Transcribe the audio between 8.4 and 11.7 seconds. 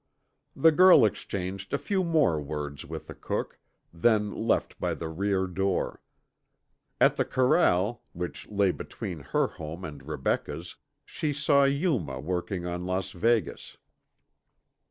lay between her home and Rebecca's, she saw